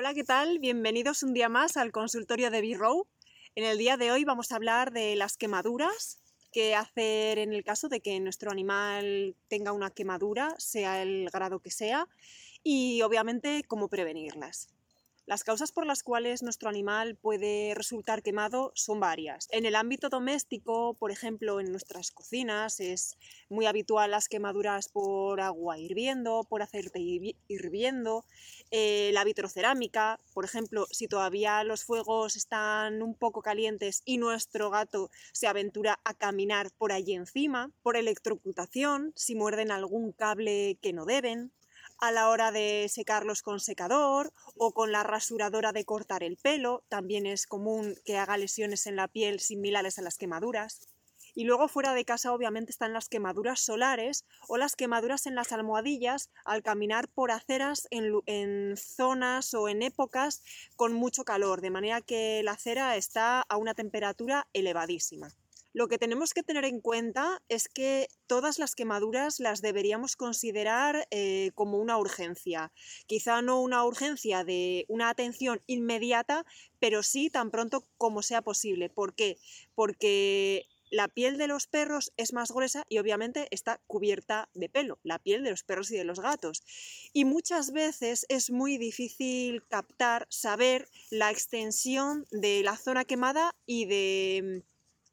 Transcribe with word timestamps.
Hola, 0.00 0.14
¿qué 0.14 0.22
tal? 0.22 0.60
Bienvenidos 0.60 1.24
un 1.24 1.34
día 1.34 1.48
más 1.48 1.76
al 1.76 1.90
consultorio 1.90 2.52
de 2.52 2.60
B-Row. 2.60 3.08
En 3.56 3.64
el 3.64 3.78
día 3.78 3.96
de 3.96 4.12
hoy 4.12 4.22
vamos 4.22 4.52
a 4.52 4.54
hablar 4.54 4.92
de 4.92 5.16
las 5.16 5.36
quemaduras, 5.36 6.22
qué 6.52 6.76
hacer 6.76 7.40
en 7.40 7.52
el 7.52 7.64
caso 7.64 7.88
de 7.88 7.98
que 7.98 8.20
nuestro 8.20 8.52
animal 8.52 9.34
tenga 9.48 9.72
una 9.72 9.90
quemadura, 9.90 10.54
sea 10.56 11.02
el 11.02 11.28
grado 11.32 11.58
que 11.58 11.72
sea, 11.72 12.06
y 12.62 13.02
obviamente 13.02 13.64
cómo 13.66 13.88
prevenirlas. 13.88 14.68
Las 15.28 15.44
causas 15.44 15.72
por 15.72 15.84
las 15.84 16.02
cuales 16.02 16.42
nuestro 16.42 16.70
animal 16.70 17.14
puede 17.14 17.74
resultar 17.74 18.22
quemado 18.22 18.72
son 18.74 18.98
varias. 18.98 19.46
En 19.50 19.66
el 19.66 19.76
ámbito 19.76 20.08
doméstico, 20.08 20.94
por 20.94 21.10
ejemplo, 21.10 21.60
en 21.60 21.70
nuestras 21.70 22.12
cocinas, 22.12 22.80
es 22.80 23.18
muy 23.50 23.66
habitual 23.66 24.12
las 24.12 24.30
quemaduras 24.30 24.88
por 24.88 25.42
agua 25.42 25.78
hirviendo, 25.78 26.46
por 26.48 26.62
aceite 26.62 26.98
hirviendo, 27.46 28.24
eh, 28.70 29.10
la 29.12 29.22
vitrocerámica, 29.22 30.18
por 30.32 30.46
ejemplo, 30.46 30.86
si 30.92 31.08
todavía 31.08 31.62
los 31.62 31.84
fuegos 31.84 32.34
están 32.34 33.02
un 33.02 33.14
poco 33.14 33.42
calientes 33.42 34.00
y 34.06 34.16
nuestro 34.16 34.70
gato 34.70 35.10
se 35.34 35.46
aventura 35.46 36.00
a 36.04 36.14
caminar 36.14 36.70
por 36.78 36.90
allí 36.90 37.12
encima, 37.12 37.70
por 37.82 37.98
electrocutación, 37.98 39.12
si 39.14 39.34
muerden 39.34 39.72
algún 39.72 40.12
cable 40.12 40.78
que 40.80 40.94
no 40.94 41.04
deben, 41.04 41.52
a 41.98 42.12
la 42.12 42.28
hora 42.28 42.52
de 42.52 42.88
secarlos 42.88 43.42
con 43.42 43.60
secador 43.60 44.32
o 44.56 44.72
con 44.72 44.92
la 44.92 45.02
rasuradora 45.02 45.72
de 45.72 45.84
cortar 45.84 46.22
el 46.22 46.36
pelo. 46.36 46.84
También 46.88 47.26
es 47.26 47.46
común 47.46 47.94
que 48.04 48.18
haga 48.18 48.36
lesiones 48.36 48.86
en 48.86 48.96
la 48.96 49.08
piel 49.08 49.40
similares 49.40 49.98
a 49.98 50.02
las 50.02 50.16
quemaduras. 50.16 50.88
Y 51.34 51.44
luego 51.44 51.68
fuera 51.68 51.94
de 51.94 52.04
casa 52.04 52.32
obviamente 52.32 52.72
están 52.72 52.92
las 52.92 53.08
quemaduras 53.08 53.60
solares 53.60 54.24
o 54.48 54.56
las 54.56 54.74
quemaduras 54.74 55.26
en 55.26 55.36
las 55.36 55.52
almohadillas 55.52 56.30
al 56.44 56.64
caminar 56.64 57.06
por 57.08 57.30
aceras 57.30 57.86
en, 57.90 58.76
zonas 58.76 59.54
o 59.54 59.68
en 59.68 59.82
épocas 59.82 60.42
con 60.74 60.94
mucho 60.94 61.24
calor, 61.24 61.60
de 61.60 61.70
manera 61.70 62.00
que 62.00 62.42
la 62.42 62.52
acera 62.52 62.96
está 62.96 63.42
a 63.42 63.56
una 63.56 63.74
temperatura 63.74 64.48
elevadísima. 64.52 65.28
Lo 65.72 65.88
que 65.88 65.98
tenemos 65.98 66.32
que 66.32 66.42
tener 66.42 66.64
en 66.64 66.80
cuenta 66.80 67.42
es 67.48 67.68
que 67.68 68.08
todas 68.26 68.58
las 68.58 68.74
quemaduras 68.74 69.38
las 69.38 69.60
deberíamos 69.60 70.16
considerar 70.16 71.06
eh, 71.10 71.50
como 71.54 71.78
una 71.78 71.98
urgencia. 71.98 72.72
Quizá 73.06 73.42
no 73.42 73.60
una 73.60 73.84
urgencia 73.84 74.44
de 74.44 74.86
una 74.88 75.10
atención 75.10 75.60
inmediata, 75.66 76.46
pero 76.78 77.02
sí 77.02 77.30
tan 77.30 77.50
pronto 77.50 77.84
como 77.96 78.22
sea 78.22 78.42
posible. 78.42 78.88
¿Por 78.88 79.14
qué? 79.14 79.38
Porque 79.74 80.66
la 80.90 81.08
piel 81.08 81.36
de 81.36 81.48
los 81.48 81.66
perros 81.66 82.12
es 82.16 82.32
más 82.32 82.50
gruesa 82.50 82.84
y 82.88 82.98
obviamente 82.98 83.46
está 83.50 83.80
cubierta 83.86 84.48
de 84.54 84.68
pelo, 84.70 84.98
la 85.02 85.18
piel 85.18 85.44
de 85.44 85.50
los 85.50 85.62
perros 85.62 85.90
y 85.90 85.96
de 85.96 86.04
los 86.04 86.20
gatos. 86.20 86.62
Y 87.12 87.24
muchas 87.24 87.72
veces 87.72 88.24
es 88.28 88.50
muy 88.50 88.78
difícil 88.78 89.62
captar, 89.68 90.26
saber 90.30 90.88
la 91.10 91.30
extensión 91.30 92.26
de 92.30 92.62
la 92.62 92.76
zona 92.76 93.04
quemada 93.04 93.54
y 93.66 93.84
de 93.84 94.64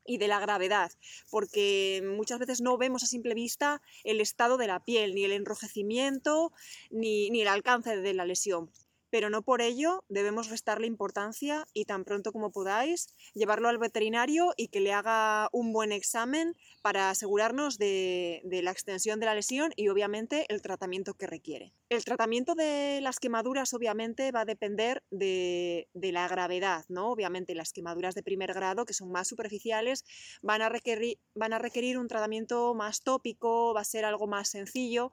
y 0.06 0.17
de 0.17 0.28
la 0.28 0.39
gravedad, 0.39 0.92
porque 1.30 2.03
muchas 2.06 2.39
veces 2.39 2.61
no 2.61 2.78
vemos 2.78 3.03
a 3.03 3.08
simple 3.08 3.34
vista 3.34 3.81
el 4.03 4.22
estado 4.22 4.58
de 4.58 4.67
la 4.67 4.84
piel, 4.84 5.16
ni 5.16 5.23
el 5.23 5.31
enrojecimiento, 5.31 6.52
ni, 6.89 7.30
ni 7.30 7.42
el 7.42 7.47
alcance 7.47 7.97
de 7.97 8.14
la 8.14 8.25
lesión 8.25 8.72
pero 9.09 9.30
no 9.30 9.42
por 9.42 9.61
ello 9.61 10.03
debemos 10.09 10.50
restarle 10.50 10.88
importancia 10.88 11.66
y 11.73 11.86
tan 11.86 12.03
pronto 12.03 12.31
como 12.31 12.52
podáis 12.52 13.08
llevarlo 13.34 13.70
al 13.70 13.78
veterinario 13.78 14.53
y 14.58 14.67
que 14.70 14.80
le 14.80 14.94
haga 14.94 15.50
un 15.52 15.73
buen 15.73 15.92
examen 15.92 16.56
para 16.81 17.09
asegurarnos 17.09 17.78
de, 17.78 18.42
la 18.44 18.72
extensión 18.72 19.20
de 19.20 19.25
la 19.25 19.36
lesión 19.36 19.72
y 19.75 19.89
obviamente 19.89 20.45
el 20.50 20.62
tratamiento 20.62 21.14
que 21.14 21.28
requiere. 21.28 21.73
El 21.89 22.03
tratamiento 22.03 22.56
de 22.56 23.00
las 23.02 23.20
quemaduras 23.20 23.73
obviamente 23.73 24.31
va 24.31 24.42
a 24.42 24.45
depender 24.45 25.03
de, 25.12 25.88
la 25.94 26.28
gravedad, 26.28 26.86
¿no? 26.90 27.12
Obviamente 27.12 27.56
las 27.56 27.73
quemaduras 27.73 28.16
de 28.16 28.23
primer 28.23 28.53
grado, 28.53 28.86
que 28.86 28.94
son 28.94 29.12
más 29.12 29.28
superficiales, 29.28 30.03
van 30.42 30.62
a, 30.62 30.69
requerir, 30.69 31.19
van 31.34 31.53
a 31.53 31.59
requerir 31.59 31.97
un 31.97 32.07
tratamiento 32.07 32.74
más 32.74 33.01
tópico, 33.01 33.74
va 33.74 33.81
a 33.81 33.85
ser 33.85 34.06
algo 34.06 34.28
más 34.28 34.50
sencillo, 34.50 35.12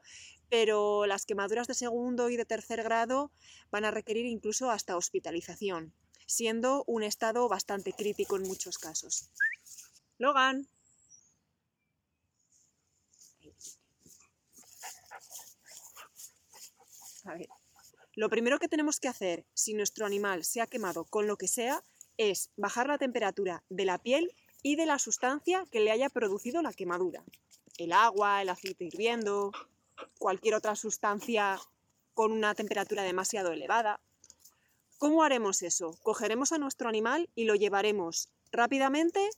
pero 0.52 1.06
las 1.06 1.24
quemaduras 1.24 1.66
de 1.66 1.72
segundo 1.72 2.28
y 2.28 2.36
de 2.36 2.44
tercer 2.44 2.82
grado 2.82 3.30
van 3.70 3.86
a 3.86 3.90
requerir 3.90 4.26
incluso 4.26 4.70
hasta 4.70 4.98
hospitalización, 4.98 5.94
siendo 6.26 6.84
un 6.86 7.02
estado 7.04 7.48
bastante 7.48 7.94
crítico 7.94 8.36
en 8.36 8.42
muchos 8.42 8.76
casos. 8.76 9.30
Logan. 10.18 10.68
Lo 18.14 18.28
primero 18.28 18.58
que 18.58 18.68
tenemos 18.68 19.00
que 19.00 19.08
hacer 19.08 19.46
si 19.54 19.72
nuestro 19.72 20.04
animal 20.04 20.44
se 20.44 20.60
ha 20.60 20.66
quemado 20.66 21.06
con 21.06 21.26
lo 21.26 21.38
que 21.38 21.48
sea 21.48 21.82
es 22.18 22.50
bajar 22.58 22.88
la 22.88 22.98
temperatura 22.98 23.64
de 23.70 23.86
la 23.86 23.96
piel 23.96 24.36
y 24.62 24.76
de 24.76 24.84
la 24.84 24.98
sustancia 24.98 25.64
que 25.72 25.80
le 25.80 25.92
haya 25.92 26.10
producido 26.10 26.60
la 26.60 26.74
quemadura. 26.74 27.24
El 27.78 27.92
agua, 27.92 28.42
el 28.42 28.50
aceite 28.50 28.84
hirviendo, 28.84 29.50
cualquier 30.18 30.54
otra 30.54 30.76
sustancia 30.76 31.58
con 32.14 32.32
una 32.32 32.54
temperatura 32.54 33.02
demasiado 33.02 33.52
elevada. 33.52 34.00
¿Cómo 34.98 35.22
haremos 35.24 35.62
eso? 35.62 35.98
Cogeremos 36.02 36.52
a 36.52 36.58
nuestro 36.58 36.88
animal 36.88 37.28
y 37.34 37.44
lo 37.44 37.54
llevaremos 37.54 38.28
rápidamente 38.52 39.30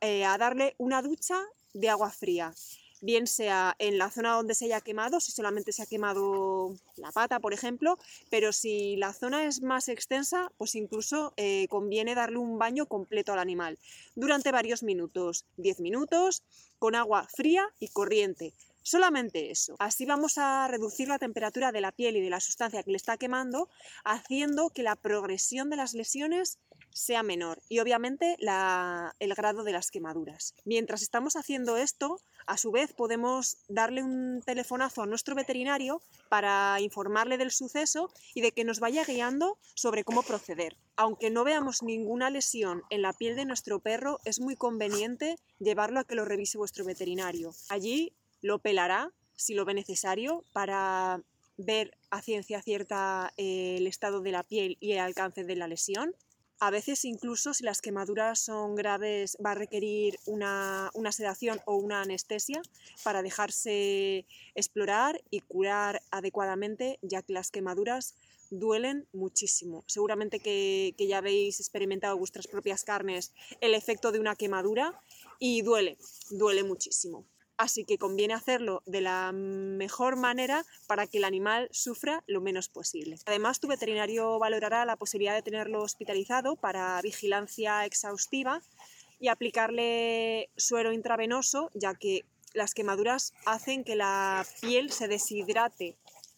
eh, 0.00 0.24
a 0.24 0.36
darle 0.38 0.74
una 0.78 1.02
ducha 1.02 1.40
de 1.74 1.88
agua 1.88 2.10
fría, 2.10 2.54
bien 3.00 3.26
sea 3.26 3.76
en 3.78 3.98
la 3.98 4.10
zona 4.10 4.32
donde 4.34 4.54
se 4.54 4.64
haya 4.64 4.80
quemado, 4.80 5.20
si 5.20 5.30
solamente 5.30 5.72
se 5.72 5.82
ha 5.82 5.86
quemado 5.86 6.74
la 6.96 7.12
pata, 7.12 7.38
por 7.38 7.52
ejemplo, 7.52 7.98
pero 8.30 8.52
si 8.52 8.96
la 8.96 9.12
zona 9.12 9.44
es 9.44 9.60
más 9.60 9.88
extensa, 9.88 10.50
pues 10.56 10.74
incluso 10.74 11.34
eh, 11.36 11.68
conviene 11.68 12.14
darle 12.14 12.38
un 12.38 12.58
baño 12.58 12.86
completo 12.86 13.32
al 13.32 13.38
animal 13.38 13.78
durante 14.14 14.52
varios 14.52 14.82
minutos, 14.82 15.44
10 15.58 15.80
minutos, 15.80 16.42
con 16.78 16.94
agua 16.94 17.28
fría 17.28 17.68
y 17.78 17.88
corriente. 17.88 18.54
Solamente 18.84 19.50
eso. 19.50 19.76
Así 19.78 20.04
vamos 20.04 20.36
a 20.36 20.68
reducir 20.68 21.08
la 21.08 21.18
temperatura 21.18 21.72
de 21.72 21.80
la 21.80 21.90
piel 21.90 22.16
y 22.16 22.20
de 22.20 22.28
la 22.28 22.38
sustancia 22.38 22.82
que 22.82 22.90
le 22.90 22.98
está 22.98 23.16
quemando, 23.16 23.70
haciendo 24.04 24.68
que 24.68 24.82
la 24.82 24.94
progresión 24.94 25.70
de 25.70 25.76
las 25.76 25.94
lesiones 25.94 26.58
sea 26.90 27.22
menor 27.22 27.60
y 27.68 27.80
obviamente 27.80 28.36
el 28.38 29.34
grado 29.34 29.64
de 29.64 29.72
las 29.72 29.90
quemaduras. 29.90 30.54
Mientras 30.66 31.00
estamos 31.00 31.34
haciendo 31.34 31.78
esto, 31.78 32.20
a 32.46 32.58
su 32.58 32.70
vez 32.72 32.92
podemos 32.92 33.56
darle 33.68 34.02
un 34.02 34.42
telefonazo 34.44 35.02
a 35.02 35.06
nuestro 35.06 35.34
veterinario 35.34 36.02
para 36.28 36.78
informarle 36.80 37.38
del 37.38 37.52
suceso 37.52 38.12
y 38.34 38.42
de 38.42 38.52
que 38.52 38.64
nos 38.64 38.80
vaya 38.80 39.04
guiando 39.04 39.58
sobre 39.74 40.04
cómo 40.04 40.22
proceder. 40.22 40.76
Aunque 40.96 41.30
no 41.30 41.42
veamos 41.42 41.82
ninguna 41.82 42.28
lesión 42.28 42.82
en 42.90 43.00
la 43.00 43.14
piel 43.14 43.34
de 43.34 43.46
nuestro 43.46 43.80
perro, 43.80 44.20
es 44.26 44.40
muy 44.40 44.56
conveniente 44.56 45.36
llevarlo 45.58 46.00
a 46.00 46.04
que 46.04 46.14
lo 46.14 46.26
revise 46.26 46.58
vuestro 46.58 46.84
veterinario. 46.84 47.54
Allí 47.70 48.12
lo 48.44 48.58
pelará 48.58 49.10
si 49.36 49.54
lo 49.54 49.64
ve 49.64 49.72
necesario 49.72 50.44
para 50.52 51.22
ver 51.56 51.96
a 52.10 52.20
ciencia 52.20 52.60
cierta 52.60 53.32
eh, 53.38 53.76
el 53.78 53.86
estado 53.86 54.20
de 54.20 54.32
la 54.32 54.42
piel 54.42 54.76
y 54.80 54.92
el 54.92 54.98
alcance 54.98 55.44
de 55.44 55.56
la 55.56 55.66
lesión. 55.66 56.14
A 56.60 56.70
veces 56.70 57.06
incluso 57.06 57.54
si 57.54 57.64
las 57.64 57.80
quemaduras 57.80 58.38
son 58.38 58.74
graves 58.74 59.38
va 59.44 59.52
a 59.52 59.54
requerir 59.54 60.18
una, 60.26 60.90
una, 60.92 61.10
sedación 61.10 61.58
o 61.64 61.76
una 61.76 62.02
anestesia 62.02 62.60
para 63.02 63.22
dejarse 63.22 64.26
explorar 64.54 65.22
y 65.30 65.40
curar 65.40 66.02
adecuadamente, 66.10 66.98
ya 67.00 67.22
que 67.22 67.32
las 67.32 67.50
quemaduras 67.50 68.14
duelen 68.50 69.06
muchísimo. 69.14 69.84
Seguramente 69.86 70.38
que, 70.38 70.94
que 70.98 71.06
ya 71.06 71.18
habéis 71.18 71.60
experimentado 71.60 72.18
vuestras 72.18 72.46
propias 72.46 72.84
carnes 72.84 73.32
el 73.62 73.72
efecto 73.72 74.12
de 74.12 74.20
una 74.20 74.36
quemadura 74.36 75.00
y 75.38 75.62
duele, 75.62 75.96
duele 76.30 76.62
muchísimo. 76.62 77.24
Así 77.56 77.84
que 77.84 77.98
conviene 77.98 78.34
hacerlo 78.34 78.82
de 78.84 79.00
la 79.00 79.30
mejor 79.32 80.16
manera 80.16 80.64
para 80.86 81.06
que 81.06 81.18
el 81.18 81.24
animal 81.24 81.68
sufra 81.70 82.24
lo 82.26 82.40
menos 82.40 82.68
posible. 82.68 83.18
Además, 83.26 83.60
tu 83.60 83.68
veterinario 83.68 84.38
valorará 84.38 84.84
la 84.84 84.96
posibilidad 84.96 85.34
de 85.34 85.42
tenerlo 85.42 85.82
hospitalizado 85.82 86.56
para 86.56 87.00
vigilancia 87.02 87.84
exhaustiva 87.84 88.60
y 89.20 89.28
aplicarle 89.28 90.50
suero 90.56 90.92
intravenoso, 90.92 91.70
ya 91.74 91.94
que 91.94 92.24
las 92.54 92.74
quemaduras 92.74 93.32
hacen 93.46 93.84
que 93.84 93.96
la 93.96 94.46
piel 94.60 94.90
se 94.90 95.08
deshidrate 95.08 95.96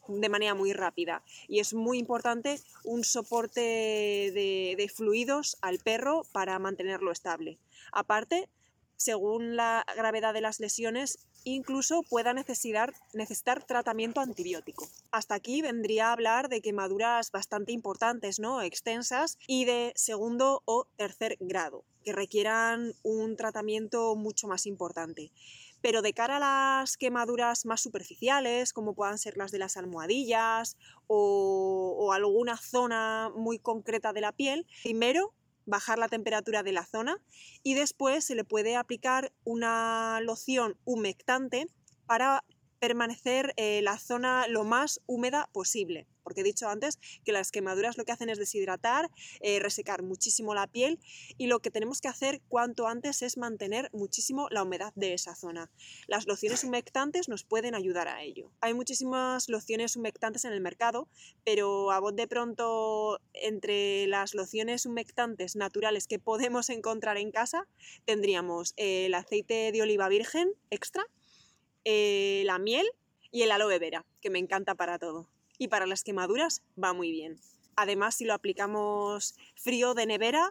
de 0.08 0.28
manera 0.28 0.54
muy 0.54 0.72
rápida 0.72 1.22
y 1.48 1.60
es 1.60 1.74
muy 1.74 1.98
importante 1.98 2.60
un 2.84 3.04
soporte 3.04 3.60
de, 3.60 4.92
fluidos 4.94 5.58
al 5.62 5.78
perro 5.78 6.22
para 6.32 6.58
mantenerlo 6.58 7.10
estable. 7.10 7.58
Aparte, 7.92 8.48
según 8.96 9.56
la 9.56 9.84
gravedad 9.96 10.34
de 10.34 10.40
las 10.40 10.60
lesiones, 10.60 11.18
incluso 11.44 12.02
pueda 12.02 12.34
necesitar, 12.34 12.92
necesitar 13.14 13.64
tratamiento 13.64 14.20
antibiótico. 14.20 14.88
Hasta 15.12 15.34
aquí 15.34 15.62
vendría 15.62 16.08
a 16.08 16.12
hablar 16.12 16.48
de 16.48 16.60
quemaduras 16.60 17.30
bastante 17.30 17.72
importantes, 17.72 18.40
¿no? 18.40 18.62
extensas 18.62 19.38
y 19.46 19.64
de 19.64 19.92
segundo 19.94 20.62
o 20.64 20.86
tercer 20.96 21.36
grado, 21.40 21.84
que 22.04 22.12
requieran 22.12 22.92
un 23.02 23.36
tratamiento 23.36 24.16
mucho 24.16 24.48
más 24.48 24.66
importante. 24.66 25.30
Pero 25.82 26.02
de 26.02 26.14
cara 26.14 26.38
a 26.38 26.80
las 26.80 26.96
quemaduras 26.96 27.64
más 27.64 27.80
superficiales, 27.80 28.72
como 28.72 28.94
puedan 28.94 29.18
ser 29.18 29.36
las 29.36 29.52
de 29.52 29.58
las 29.58 29.76
almohadillas 29.76 30.76
o, 31.06 31.94
o 31.98 32.12
alguna 32.12 32.56
zona 32.56 33.30
muy 33.36 33.58
concreta 33.58 34.12
de 34.12 34.22
la 34.22 34.32
piel, 34.32 34.66
primero 34.82 35.32
bajar 35.66 35.98
la 35.98 36.08
temperatura 36.08 36.62
de 36.62 36.72
la 36.72 36.86
zona 36.86 37.18
y 37.62 37.74
después 37.74 38.24
se 38.24 38.34
le 38.34 38.44
puede 38.44 38.76
aplicar 38.76 39.32
una 39.44 40.20
loción 40.22 40.78
humectante 40.84 41.66
para 42.06 42.44
permanecer 42.78 43.52
eh, 43.56 43.82
la 43.82 43.98
zona 43.98 44.46
lo 44.48 44.64
más 44.64 45.00
húmeda 45.06 45.48
posible. 45.52 46.06
Porque 46.26 46.40
he 46.40 46.44
dicho 46.44 46.68
antes 46.68 46.98
que 47.24 47.30
las 47.30 47.52
quemaduras 47.52 47.96
lo 47.96 48.04
que 48.04 48.10
hacen 48.10 48.30
es 48.30 48.38
deshidratar, 48.38 49.08
eh, 49.38 49.60
resecar 49.60 50.02
muchísimo 50.02 50.56
la 50.56 50.66
piel 50.66 50.98
y 51.38 51.46
lo 51.46 51.60
que 51.60 51.70
tenemos 51.70 52.00
que 52.00 52.08
hacer 52.08 52.40
cuanto 52.48 52.88
antes 52.88 53.22
es 53.22 53.36
mantener 53.36 53.90
muchísimo 53.92 54.48
la 54.50 54.64
humedad 54.64 54.92
de 54.96 55.14
esa 55.14 55.36
zona. 55.36 55.70
Las 56.08 56.26
lociones 56.26 56.64
humectantes 56.64 57.28
nos 57.28 57.44
pueden 57.44 57.76
ayudar 57.76 58.08
a 58.08 58.24
ello. 58.24 58.50
Hay 58.60 58.74
muchísimas 58.74 59.48
lociones 59.48 59.94
humectantes 59.94 60.44
en 60.44 60.52
el 60.52 60.60
mercado, 60.60 61.08
pero 61.44 61.92
a 61.92 62.00
vos 62.00 62.16
de 62.16 62.26
pronto 62.26 63.20
entre 63.32 64.08
las 64.08 64.34
lociones 64.34 64.84
humectantes 64.84 65.54
naturales 65.54 66.08
que 66.08 66.18
podemos 66.18 66.70
encontrar 66.70 67.18
en 67.18 67.30
casa 67.30 67.68
tendríamos 68.04 68.74
el 68.76 69.14
aceite 69.14 69.70
de 69.70 69.82
oliva 69.82 70.08
virgen 70.08 70.52
extra, 70.70 71.06
eh, 71.84 72.42
la 72.46 72.58
miel 72.58 72.86
y 73.30 73.42
el 73.42 73.50
aloe 73.50 73.78
vera, 73.78 74.04
que 74.20 74.30
me 74.30 74.38
encanta 74.38 74.74
para 74.74 74.98
todo. 74.98 75.28
Y 75.58 75.68
para 75.68 75.86
las 75.86 76.02
quemaduras 76.02 76.62
va 76.82 76.92
muy 76.92 77.10
bien. 77.10 77.40
Además, 77.76 78.14
si 78.14 78.24
lo 78.24 78.34
aplicamos 78.34 79.34
frío 79.54 79.94
de 79.94 80.06
nevera, 80.06 80.50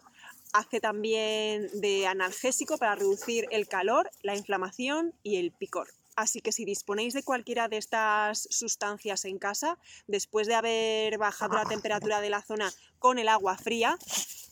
hace 0.54 0.80
también 0.80 1.70
de 1.74 2.08
analgésico 2.08 2.78
para 2.78 2.96
reducir 2.96 3.48
el 3.52 3.68
calor, 3.68 4.10
la 4.22 4.36
inflamación 4.36 5.14
y 5.24 5.38
el 5.38 5.52
picor. 5.52 5.88
Así 6.16 6.40
que 6.40 6.54
si 6.54 6.64
disponéis 6.64 7.14
de 7.14 7.24
cualquiera 7.24 7.68
de 7.68 7.78
estas 7.78 8.48
sustancias 8.50 9.26
en 9.26 9.38
casa, 9.38 9.78
después 10.08 10.48
de 10.48 10.56
haber 10.56 11.18
bajado 11.18 11.56
la 11.56 11.66
temperatura 11.66 12.22
de 12.22 12.30
la 12.30 12.42
zona 12.42 12.72
con 13.00 13.20
el 13.20 13.28
agua 13.28 13.58
fría, 13.58 13.98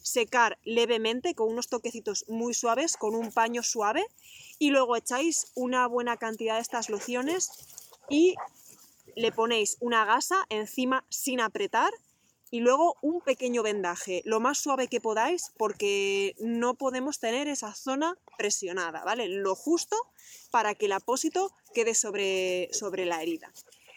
secar 0.03 0.59
levemente 0.65 1.35
con 1.35 1.49
unos 1.49 1.69
toquecitos 1.69 2.25
muy 2.27 2.53
suaves, 2.53 2.97
con 2.97 3.15
un 3.15 3.31
paño 3.31 3.63
suave 3.63 4.05
y 4.59 4.71
luego 4.71 4.97
echáis 4.97 5.47
una 5.55 5.87
buena 5.87 6.17
cantidad 6.17 6.55
de 6.55 6.61
estas 6.61 6.89
lociones 6.89 7.49
y 8.09 8.35
le 9.15 9.31
ponéis 9.31 9.77
una 9.79 10.05
gasa 10.05 10.45
encima 10.49 11.05
sin 11.09 11.41
apretar 11.41 11.91
y 12.51 12.59
luego 12.59 12.97
un 13.01 13.19
pequeño 13.21 13.63
vendaje, 13.63 14.21
lo 14.25 14.39
más 14.39 14.59
suave 14.59 14.87
que 14.87 15.01
podáis 15.01 15.51
porque 15.57 16.35
no 16.39 16.75
podemos 16.75 17.19
tener 17.19 17.47
esa 17.47 17.73
zona 17.73 18.15
presionada, 18.37 19.03
¿vale? 19.03 19.27
Lo 19.27 19.55
justo 19.55 19.97
para 20.51 20.75
que 20.75 20.85
el 20.85 20.91
apósito 20.91 21.51
quede 21.73 21.95
sobre, 21.95 22.69
sobre 22.71 23.05
la 23.05 23.23
herida. 23.23 23.51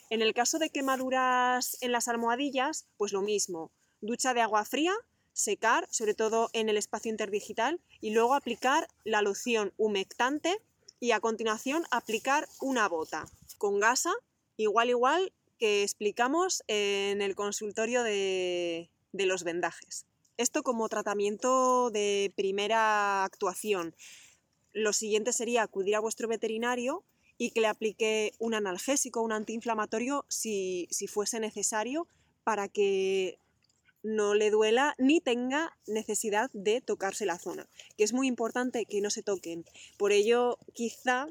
En 0.08 0.22
el 0.22 0.32
caso 0.32 0.58
de 0.58 0.70
quemaduras 0.70 1.76
en 1.82 1.92
las 1.92 2.08
almohadillas, 2.08 2.86
pues 2.96 3.12
lo 3.12 3.20
mismo, 3.20 3.72
ducha 4.00 4.32
de 4.32 4.40
agua 4.40 4.64
fría, 4.64 4.94
secar, 5.32 5.86
sobre 5.90 6.14
todo 6.14 6.48
en 6.54 6.70
el 6.70 6.78
espacio 6.78 7.10
interdigital, 7.10 7.80
y 8.00 8.10
luego 8.10 8.34
aplicar 8.34 8.88
la 9.04 9.20
loción 9.20 9.74
humectante 9.76 10.56
y 10.98 11.10
a 11.10 11.20
continuación 11.20 11.84
aplicar 11.90 12.48
una 12.60 12.88
bota 12.88 13.26
con 13.58 13.80
gasa, 13.80 14.14
igual 14.56 14.88
igual 14.90 15.32
que 15.58 15.82
explicamos 15.82 16.62
en 16.66 17.22
el 17.22 17.34
consultorio 17.34 18.02
de, 18.02 18.90
los 19.12 19.44
vendajes. 19.44 20.06
Esto 20.36 20.62
como 20.62 20.88
tratamiento 20.88 21.90
de 21.90 22.32
primera 22.36 23.24
actuación. 23.24 23.94
Lo 24.72 24.92
siguiente 24.92 25.32
sería 25.32 25.62
acudir 25.62 25.96
a 25.96 26.00
vuestro 26.00 26.28
veterinario 26.28 27.04
y 27.38 27.50
que 27.50 27.62
le 27.62 27.68
aplique 27.68 28.32
un 28.38 28.54
analgésico, 28.54 29.22
un 29.22 29.32
antiinflamatorio, 29.32 30.26
si, 30.28 30.88
si 30.90 31.06
fuese 31.06 31.40
necesario, 31.40 32.06
para 32.44 32.68
que 32.68 33.38
no 34.02 34.34
le 34.34 34.50
duela 34.50 34.94
ni 34.98 35.20
tenga 35.20 35.76
necesidad 35.86 36.50
de 36.52 36.80
tocarse 36.80 37.26
la 37.26 37.38
zona, 37.38 37.68
que 37.96 38.04
es 38.04 38.12
muy 38.12 38.28
importante 38.28 38.84
que 38.84 39.00
no 39.00 39.10
se 39.10 39.22
toquen. 39.22 39.64
Por 39.98 40.12
ello, 40.12 40.58
quizá 40.74 41.26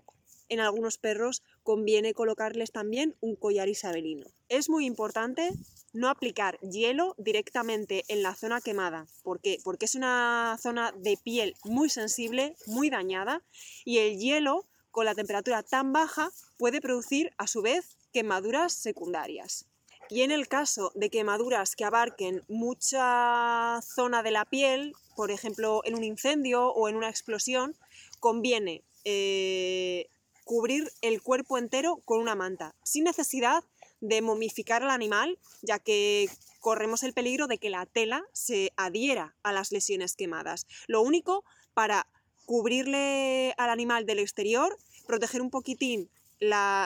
en 0.50 0.60
algunos 0.60 0.98
perros 0.98 1.44
conviene 1.66 2.14
colocarles 2.14 2.72
también 2.72 3.16
un 3.22 3.36
collar 3.36 3.68
isabelino. 3.68 4.28
Es 4.50 4.70
muy 4.70 4.86
importante 4.86 5.50
no 5.94 6.10
aplicar 6.10 6.60
hielo 6.60 7.16
directamente 7.18 8.06
en 8.08 8.22
la 8.22 8.36
zona 8.36 8.62
quemada. 8.62 9.08
¿Por 9.24 9.42
qué? 9.42 9.58
Porque 9.64 9.86
es 9.86 9.96
una 9.96 10.60
zona 10.62 10.94
de 10.96 11.18
piel 11.18 11.56
muy 11.64 11.90
sensible, 11.90 12.56
muy 12.68 12.92
dañada, 12.92 13.42
y 13.84 13.98
el 13.98 14.20
hielo 14.20 14.68
con 14.92 15.06
la 15.06 15.16
temperatura 15.16 15.64
tan 15.64 15.92
baja 15.92 16.30
puede 16.60 16.82
producir 16.82 17.34
a 17.40 17.48
su 17.48 17.64
vez 17.64 17.98
quemaduras 18.14 18.72
secundarias. 18.72 19.66
Y 20.08 20.22
en 20.22 20.30
el 20.30 20.48
caso 20.48 20.92
de 20.94 21.10
quemaduras 21.10 21.76
que 21.76 21.84
abarquen 21.84 22.44
mucha 22.48 23.80
zona 23.82 24.22
de 24.22 24.30
la 24.30 24.46
piel, 24.46 24.94
por 25.16 25.32
ejemplo 25.32 25.82
en 25.84 25.96
un 25.96 26.04
incendio 26.04 26.68
o 26.68 26.88
en 26.90 26.96
una 26.96 27.10
explosión, 27.10 27.76
conviene 28.20 28.84
eh, 29.04 30.10
cubrir 30.46 30.90
el 31.02 31.22
cuerpo 31.22 31.58
entero 31.58 31.98
con 32.06 32.22
una 32.22 32.36
manta, 32.36 32.74
sin 32.84 33.04
necesidad 33.04 33.64
de 34.00 34.22
momificar 34.22 34.84
al 34.84 34.92
animal, 34.92 35.38
ya 35.62 35.80
que 35.80 36.30
corremos 36.60 37.04
el 37.04 37.14
peligro 37.14 37.48
de 37.48 37.58
que 37.58 37.70
la 37.70 37.86
tela 37.86 38.24
se 38.32 38.72
adhiera 38.78 39.36
a 39.44 39.52
las 39.52 39.72
lesiones 39.72 40.16
quemadas. 40.16 40.68
Lo 40.88 41.02
único 41.02 41.44
para 41.74 42.08
cubrirle 42.46 43.54
al 43.58 43.70
animal 43.70 44.06
del 44.06 44.20
exterior, 44.20 44.78
proteger 45.08 45.42
un 45.42 45.50
poquitín 45.50 46.10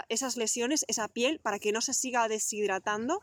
esas 0.07 0.37
lesiones, 0.37 0.85
esa 0.87 1.07
piel, 1.09 1.39
para 1.39 1.59
que 1.59 1.71
no 1.73 1.81
se 1.81 1.93
siga 1.93 2.27
deshidratando 2.29 3.21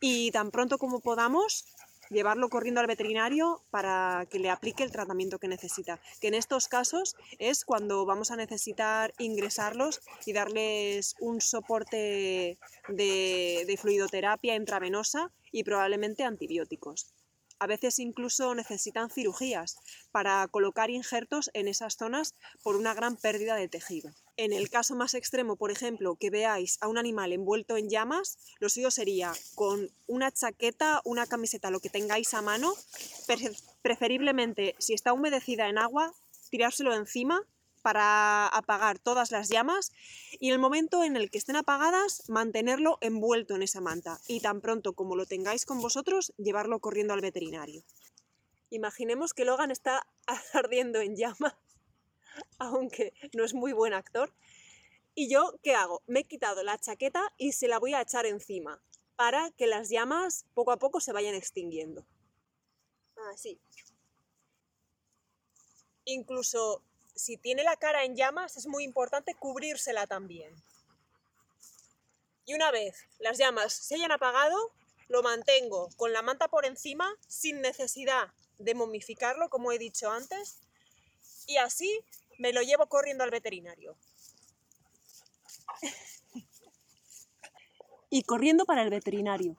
y 0.00 0.30
tan 0.30 0.50
pronto 0.50 0.78
como 0.78 1.00
podamos 1.00 1.64
llevarlo 2.12 2.48
corriendo 2.48 2.80
al 2.80 2.86
veterinario 2.86 3.62
para 3.70 4.26
que 4.30 4.38
le 4.38 4.50
aplique 4.50 4.84
el 4.84 4.92
tratamiento 4.92 5.38
que 5.38 5.48
necesita. 5.48 6.00
Que 6.20 6.28
en 6.28 6.34
estos 6.34 6.68
casos 6.68 7.16
es 7.38 7.64
cuando 7.64 8.06
vamos 8.06 8.30
a 8.30 8.36
necesitar 8.36 9.12
ingresarlos 9.18 10.00
y 10.26 10.32
darles 10.32 11.16
un 11.20 11.40
soporte 11.40 12.58
de, 12.88 13.64
de 13.66 13.76
fluidoterapia 13.76 14.54
intravenosa 14.54 15.30
y 15.50 15.64
probablemente 15.64 16.24
antibióticos. 16.24 17.12
A 17.58 17.66
veces 17.66 17.98
incluso 18.00 18.54
necesitan 18.54 19.08
cirugías 19.08 19.76
para 20.10 20.46
colocar 20.48 20.90
injertos 20.90 21.50
en 21.54 21.68
esas 21.68 21.96
zonas 21.96 22.34
por 22.62 22.74
una 22.74 22.92
gran 22.92 23.16
pérdida 23.16 23.54
de 23.54 23.68
tejido. 23.68 24.10
En 24.36 24.52
el 24.52 24.70
caso 24.70 24.94
más 24.94 25.14
extremo, 25.14 25.56
por 25.56 25.70
ejemplo, 25.70 26.16
que 26.16 26.30
veáis 26.30 26.78
a 26.80 26.88
un 26.88 26.96
animal 26.96 27.32
envuelto 27.32 27.76
en 27.76 27.90
llamas, 27.90 28.38
lo 28.60 28.68
suyo 28.70 28.90
sería 28.90 29.32
con 29.54 29.90
una 30.06 30.30
chaqueta, 30.30 31.02
una 31.04 31.26
camiseta, 31.26 31.70
lo 31.70 31.80
que 31.80 31.90
tengáis 31.90 32.32
a 32.32 32.40
mano, 32.40 32.74
preferiblemente 33.82 34.74
si 34.78 34.94
está 34.94 35.12
humedecida 35.12 35.68
en 35.68 35.78
agua, 35.78 36.14
tirárselo 36.50 36.94
encima 36.94 37.42
para 37.82 38.46
apagar 38.46 38.98
todas 38.98 39.32
las 39.32 39.48
llamas 39.48 39.92
y 40.38 40.50
el 40.50 40.58
momento 40.58 41.04
en 41.04 41.16
el 41.16 41.30
que 41.30 41.38
estén 41.38 41.56
apagadas 41.56 42.28
mantenerlo 42.28 42.98
envuelto 43.00 43.56
en 43.56 43.62
esa 43.62 43.80
manta 43.80 44.20
y 44.28 44.40
tan 44.40 44.60
pronto 44.60 44.94
como 44.94 45.16
lo 45.16 45.26
tengáis 45.26 45.66
con 45.66 45.80
vosotros 45.80 46.32
llevarlo 46.38 46.78
corriendo 46.78 47.12
al 47.12 47.20
veterinario. 47.20 47.82
Imaginemos 48.70 49.34
que 49.34 49.44
Logan 49.44 49.70
está 49.70 50.06
ardiendo 50.54 51.00
en 51.00 51.16
llama, 51.16 51.58
aunque 52.58 53.12
no 53.34 53.44
es 53.44 53.54
muy 53.54 53.72
buen 53.72 53.94
actor. 53.94 54.32
¿Y 55.14 55.28
yo 55.28 55.58
qué 55.62 55.74
hago? 55.74 56.02
Me 56.06 56.20
he 56.20 56.24
quitado 56.24 56.62
la 56.62 56.78
chaqueta 56.78 57.32
y 57.36 57.52
se 57.52 57.68
la 57.68 57.78
voy 57.78 57.94
a 57.94 58.00
echar 58.00 58.26
encima 58.26 58.82
para 59.16 59.50
que 59.52 59.66
las 59.66 59.90
llamas 59.90 60.46
poco 60.54 60.72
a 60.72 60.78
poco 60.78 61.00
se 61.00 61.12
vayan 61.12 61.34
extinguiendo. 61.34 62.06
Así. 63.32 63.60
Incluso 66.04 66.82
si 67.14 67.36
tiene 67.36 67.62
la 67.62 67.76
cara 67.76 68.04
en 68.04 68.16
llamas, 68.16 68.56
es 68.56 68.66
muy 68.66 68.84
importante 68.84 69.34
cubrírsela 69.34 70.06
también. 70.06 70.54
Y 72.44 72.54
una 72.54 72.70
vez 72.70 73.06
las 73.18 73.38
llamas 73.38 73.72
se 73.72 73.94
hayan 73.94 74.12
apagado, 74.12 74.72
lo 75.08 75.22
mantengo 75.22 75.90
con 75.96 76.12
la 76.12 76.22
manta 76.22 76.48
por 76.48 76.64
encima 76.64 77.14
sin 77.28 77.60
necesidad 77.60 78.32
de 78.58 78.74
momificarlo, 78.74 79.48
como 79.50 79.72
he 79.72 79.78
dicho 79.78 80.10
antes, 80.10 80.58
y 81.46 81.56
así 81.58 82.00
me 82.42 82.52
lo 82.52 82.60
llevo 82.60 82.86
corriendo 82.88 83.22
al 83.22 83.30
veterinario. 83.30 83.96
y 88.10 88.24
corriendo 88.24 88.64
para 88.64 88.82
el 88.82 88.90
veterinario. 88.90 89.56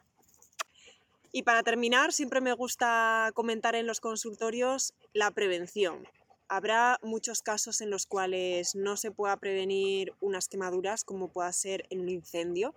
Y 1.31 1.43
para 1.43 1.63
terminar, 1.63 2.11
siempre 2.11 2.41
me 2.41 2.51
gusta 2.51 3.31
comentar 3.33 3.73
en 3.75 3.87
los 3.87 4.01
consultorios 4.01 4.93
la 5.13 5.31
prevención. 5.31 6.05
Habrá 6.49 6.99
muchos 7.01 7.41
casos 7.41 7.79
en 7.79 7.89
los 7.89 8.05
cuales 8.05 8.75
no 8.75 8.97
se 8.97 9.11
pueda 9.11 9.37
prevenir 9.37 10.13
unas 10.19 10.49
quemaduras 10.49 11.05
como 11.05 11.29
pueda 11.29 11.51
ser 11.53 11.87
en 11.89 12.01
un 12.01 12.09
incendio, 12.09 12.75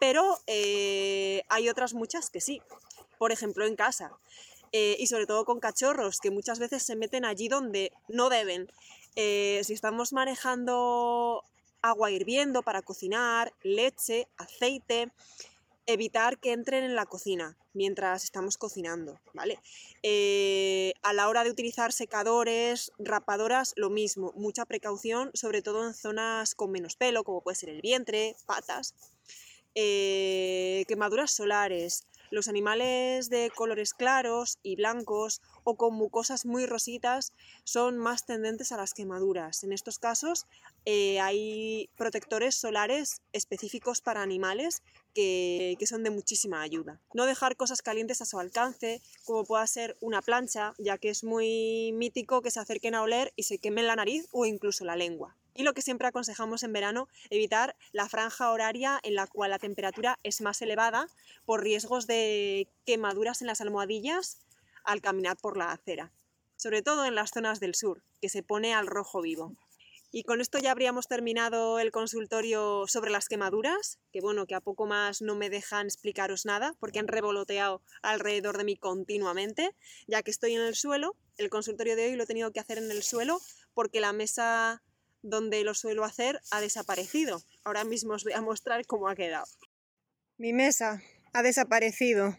pero 0.00 0.40
eh, 0.48 1.44
hay 1.48 1.68
otras 1.68 1.94
muchas 1.94 2.28
que 2.28 2.40
sí. 2.40 2.60
Por 3.18 3.30
ejemplo, 3.30 3.64
en 3.64 3.76
casa. 3.76 4.18
Eh, 4.72 4.96
y 4.98 5.06
sobre 5.06 5.26
todo 5.26 5.44
con 5.44 5.60
cachorros 5.60 6.18
que 6.18 6.32
muchas 6.32 6.58
veces 6.58 6.82
se 6.82 6.96
meten 6.96 7.24
allí 7.24 7.46
donde 7.46 7.92
no 8.08 8.28
deben. 8.28 8.68
Eh, 9.16 9.60
si 9.64 9.72
estamos 9.72 10.12
manejando 10.12 11.44
agua 11.82 12.10
hirviendo 12.10 12.62
para 12.62 12.82
cocinar, 12.82 13.52
leche, 13.62 14.26
aceite, 14.36 15.10
evitar 15.86 16.38
que 16.38 16.52
entren 16.52 16.82
en 16.82 16.94
la 16.94 17.06
cocina 17.06 17.56
mientras 17.74 18.24
estamos 18.24 18.56
cocinando, 18.56 19.20
¿vale? 19.34 19.58
Eh, 20.02 20.94
a 21.02 21.12
la 21.12 21.28
hora 21.28 21.44
de 21.44 21.50
utilizar 21.50 21.92
secadores, 21.92 22.92
rapadoras, 22.98 23.74
lo 23.76 23.90
mismo, 23.90 24.32
mucha 24.36 24.64
precaución, 24.64 25.30
sobre 25.34 25.60
todo 25.60 25.86
en 25.86 25.94
zonas 25.94 26.54
con 26.54 26.70
menos 26.70 26.96
pelo, 26.96 27.24
como 27.24 27.42
puede 27.42 27.56
ser 27.56 27.68
el 27.68 27.82
vientre, 27.82 28.36
patas, 28.46 28.94
eh, 29.74 30.84
quemaduras 30.88 31.32
solares, 31.32 32.06
los 32.34 32.48
animales 32.48 33.30
de 33.30 33.50
colores 33.54 33.94
claros 33.94 34.58
y 34.62 34.76
blancos 34.76 35.40
o 35.62 35.76
con 35.76 35.94
mucosas 35.94 36.44
muy 36.44 36.66
rositas 36.66 37.32
son 37.62 37.96
más 37.96 38.26
tendentes 38.26 38.72
a 38.72 38.76
las 38.76 38.92
quemaduras. 38.92 39.62
En 39.62 39.72
estos 39.72 39.98
casos 39.98 40.46
eh, 40.84 41.20
hay 41.20 41.88
protectores 41.96 42.56
solares 42.56 43.22
específicos 43.32 44.00
para 44.00 44.22
animales 44.22 44.82
que, 45.14 45.76
que, 45.78 45.86
son 45.86 46.02
de 46.02 46.10
muchísima 46.10 46.60
ayuda. 46.60 47.00
No 47.14 47.24
dejar 47.24 47.56
cosas 47.56 47.82
calientes 47.82 48.20
a 48.20 48.24
su 48.24 48.40
alcance, 48.40 49.00
como 49.24 49.44
pueda 49.44 49.64
ser 49.68 49.96
una 50.00 50.20
plancha, 50.20 50.74
ya 50.78 50.98
que 50.98 51.10
es 51.10 51.22
muy 51.22 51.92
mítico 51.94 52.42
que 52.42 52.50
se 52.50 52.58
acerquen 52.58 52.96
a 52.96 53.02
oler 53.02 53.32
y 53.36 53.44
se 53.44 53.58
quemen 53.58 53.86
la 53.86 53.96
nariz 53.96 54.26
o 54.32 54.44
incluso 54.44 54.84
la 54.84 54.96
lengua. 54.96 55.36
Y 55.54 55.62
lo 55.62 55.72
que 55.72 55.82
siempre 55.82 56.08
aconsejamos 56.08 56.62
en 56.64 56.72
verano, 56.72 57.08
evitar 57.30 57.76
la 57.92 58.08
franja 58.08 58.50
horaria 58.50 58.98
en 59.02 59.14
la 59.14 59.26
cual 59.26 59.50
la 59.50 59.58
temperatura 59.58 60.18
es 60.22 60.40
más 60.40 60.60
elevada 60.62 61.06
por 61.44 61.62
riesgos 61.62 62.06
de 62.06 62.68
quemaduras 62.84 63.40
en 63.40 63.46
las 63.46 63.60
almohadillas 63.60 64.40
al 64.84 65.00
caminar 65.00 65.36
por 65.36 65.56
la 65.56 65.72
acera, 65.72 66.12
sobre 66.56 66.82
todo 66.82 67.04
en 67.06 67.14
las 67.14 67.30
zonas 67.30 67.60
del 67.60 67.74
sur, 67.74 68.02
que 68.20 68.28
se 68.28 68.42
pone 68.42 68.74
al 68.74 68.86
rojo 68.86 69.22
vivo. 69.22 69.52
Y 70.16 70.22
con 70.22 70.40
esto 70.40 70.58
ya 70.58 70.70
habríamos 70.70 71.08
terminado 71.08 71.80
el 71.80 71.90
consultorio 71.90 72.84
sobre 72.86 73.10
las 73.10 73.26
quemaduras, 73.26 73.98
que 74.12 74.20
bueno, 74.20 74.46
que 74.46 74.54
a 74.54 74.60
poco 74.60 74.86
más 74.86 75.22
no 75.22 75.34
me 75.34 75.50
dejan 75.50 75.86
explicaros 75.86 76.46
nada, 76.46 76.76
porque 76.78 77.00
han 77.00 77.08
revoloteado 77.08 77.82
alrededor 78.00 78.56
de 78.56 78.62
mí 78.62 78.76
continuamente, 78.76 79.74
ya 80.06 80.22
que 80.22 80.30
estoy 80.30 80.54
en 80.54 80.60
el 80.60 80.76
suelo. 80.76 81.16
El 81.36 81.50
consultorio 81.50 81.96
de 81.96 82.06
hoy 82.06 82.14
lo 82.14 82.22
he 82.22 82.26
tenido 82.28 82.52
que 82.52 82.60
hacer 82.60 82.78
en 82.78 82.92
el 82.92 83.02
suelo 83.02 83.40
porque 83.74 84.00
la 84.00 84.12
mesa 84.12 84.84
donde 85.24 85.64
lo 85.64 85.74
suelo 85.74 86.04
hacer 86.04 86.40
ha 86.50 86.60
desaparecido. 86.60 87.42
Ahora 87.64 87.84
mismo 87.84 88.12
os 88.14 88.24
voy 88.24 88.34
a 88.34 88.42
mostrar 88.42 88.86
cómo 88.86 89.08
ha 89.08 89.16
quedado. 89.16 89.46
Mi 90.36 90.52
mesa 90.52 91.02
ha 91.32 91.42
desaparecido. 91.42 92.38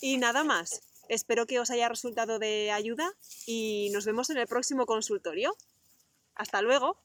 Y 0.00 0.16
nada 0.16 0.42
más. 0.42 0.80
Espero 1.08 1.46
que 1.46 1.58
os 1.58 1.70
haya 1.70 1.88
resultado 1.88 2.38
de 2.38 2.70
ayuda 2.70 3.12
y 3.44 3.90
nos 3.92 4.04
vemos 4.04 4.30
en 4.30 4.38
el 4.38 4.46
próximo 4.46 4.86
consultorio. 4.86 5.56
Hasta 6.34 6.62
luego. 6.62 7.02